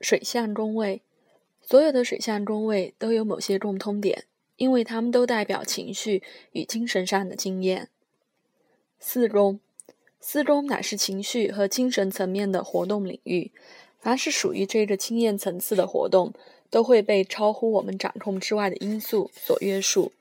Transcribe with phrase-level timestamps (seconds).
[0.00, 1.02] 水象中位，
[1.60, 4.24] 所有的水象中位都有某些共通点，
[4.56, 7.88] 因为它们都代表情绪与精神上的经验。
[8.98, 9.60] 四中，
[10.18, 13.52] 四中乃是情绪和精神层面的活动领域，
[13.98, 16.32] 凡是属于这个经验层次的活动，
[16.70, 20.12] 都会被超乎我们掌控之外的因素所约束。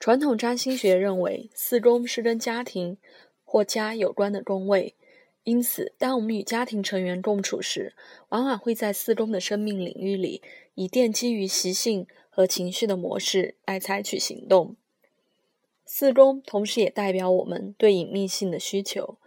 [0.00, 2.96] 传统占星学认为，四中是跟家庭
[3.44, 4.94] 或家有关的宫位。
[5.44, 7.94] 因此，当我们与家庭成员共处时，
[8.28, 10.40] 往往会在四中的生命领域里，
[10.74, 14.76] 以奠基于习性和情绪的模式来采取行动。
[15.84, 19.18] 四中同时也代表我们对隐秘性的需求。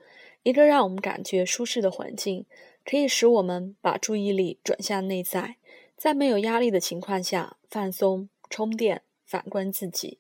[0.44, 2.46] 一个让我们感觉舒适的环境，
[2.86, 5.58] 可以使我们把注意力转向内在，
[5.98, 10.20] 在没有压力的情况下放松、充电、反观自己。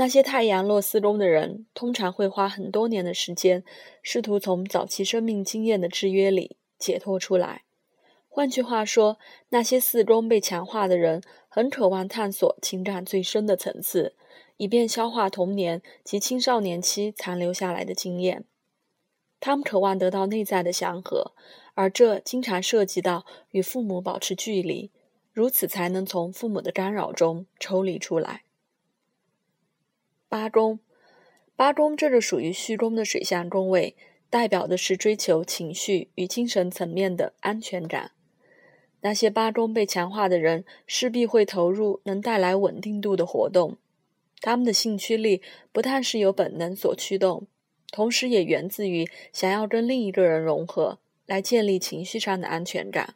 [0.00, 3.64] 那些太阳落四宫的人，通常会花很多年的时间，
[4.00, 7.64] 试图从早期生命经验的制约里解脱出来。
[8.28, 14.14] 换句话说，那些四宫被强化的人，很渴望探索情感最深的层次，
[14.56, 18.44] 以便消化童年及青少年期残留下来的经验。
[19.40, 21.32] 他们渴望得到内在的祥和，
[21.74, 24.92] 而这经常涉及到与父母保持距离，
[25.32, 28.44] 如此才能从父母的干扰中抽离出来。
[30.30, 30.78] 八宫，
[31.56, 33.96] 八宫这个属于虚宫的水象宫位，
[34.28, 38.10] 代表的是追求情绪与精神层面的安全感。
[39.00, 43.78] 那些八宫被强化的人，势必会投入能带来稳定度的活动。
[44.42, 45.40] 他们的兴趣力
[45.72, 47.46] 不但是由本能所驱动，
[47.90, 53.14] 同时也源自于想要跟另一个人融合，来建立情绪上的安全感。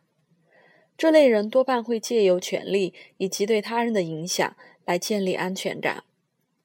[0.96, 6.04] 这类人多半会借由权力以及对他人的影响来建立安全感。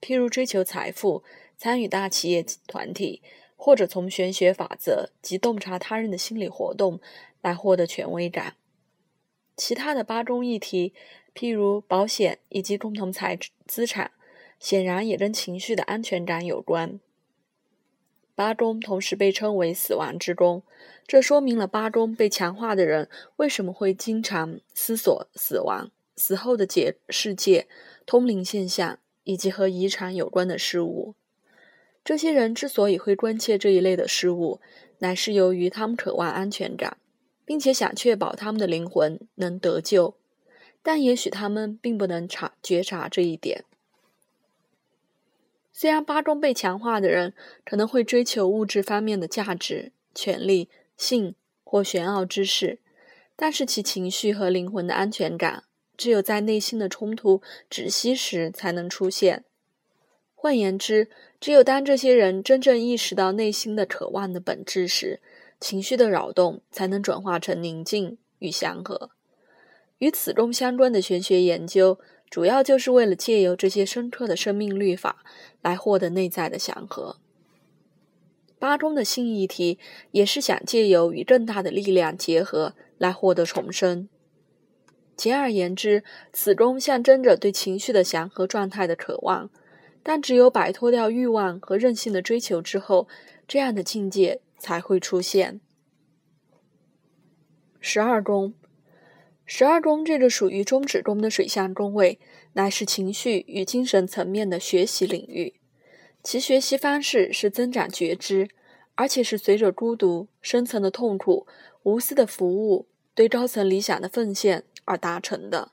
[0.01, 1.23] 譬如追求财富、
[1.57, 3.21] 参与大企业团体，
[3.55, 6.99] 或者从玄学法则及洞察他人的心理活动
[7.41, 8.55] 来获得权威感。
[9.55, 10.93] 其他的八中议题，
[11.33, 14.11] 譬如保险以及共同财资产，
[14.59, 16.99] 显然也跟情绪的安全感有关。
[18.35, 20.61] 八中同时被称为死亡之宫，
[21.07, 27.67] 这说明了八中被强化的人为什么会经常思索死亡、死后的界世界、
[28.05, 28.99] 通灵现象。
[29.27, 31.13] 以及和遗产有关的事物，
[32.01, 34.61] 这些人之所以会关切这一类的事物，
[34.99, 36.95] 乃是由于他们渴望安全感，
[37.43, 40.15] 并且想确保他们的灵魂能得救。
[40.81, 43.65] 但也许他们并不能察觉察这一点。
[45.73, 47.33] 虽然八中被强化的人
[47.65, 52.79] 可能会追求物质方面的价值、权利、性或玄奥之事，
[53.35, 55.65] 但是其情绪和灵魂的安全感。
[55.97, 59.43] 只有在内心的冲突止息时才能出现。
[60.35, 61.09] 换言之，
[61.41, 65.19] 只有当这些人真正意识到内心的渴望的本质时，
[65.59, 69.09] 情绪的扰动才能转化成宁静与祥和。
[69.97, 75.25] 与此中相关的玄学研究，主要就是为了借由这些深刻的生命律法
[75.63, 77.17] 来获得内在的祥和。
[78.59, 79.79] 八中的性议题，
[80.11, 84.07] 也是想借由与更大的力量结合来获得重生。
[85.17, 89.49] 简而言之，此宫象征着对情绪的祥和状态的渴望，
[90.03, 93.07] 但只有摆脱掉欲望和任性的追求之后，
[93.47, 95.59] 这样的境界才会出现。
[97.79, 98.53] 十二宫，
[99.43, 102.19] 十二宫这个属于中指宫的水象宫位，
[102.53, 105.55] 乃是情绪与精神层面的学习领域，
[106.21, 108.49] 其学习方式是增长觉知，
[108.93, 111.47] 而且是随着孤独、深层的痛苦、
[111.83, 114.63] 无私的服务、对高层理想的奉献。
[114.87, 115.71] 而达成的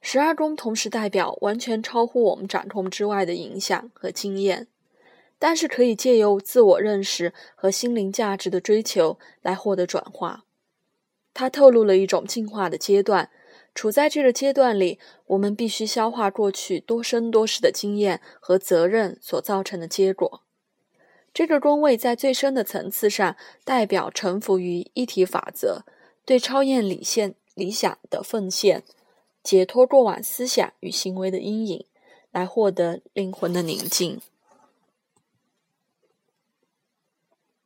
[0.00, 4.68] 十二宫同时代表完全超乎我们掌控之外的影响和经验，
[5.38, 10.44] 但是可以借由自我认识和心灵价值的追求来获得转化。
[11.34, 13.30] 它透露了一种进化的阶段，
[13.74, 20.42] 处在这个阶段里，我们必须消化过去多生多世的经验和责任所造成的结果。
[21.34, 25.84] 这个宫位在最深的层次上代表臣服于一体法则，
[26.24, 27.34] 对超验理性。
[27.58, 28.84] 理想的奉献，
[29.42, 31.84] 解脱过往思想与行为的阴影，
[32.30, 34.20] 来获得灵魂的宁静。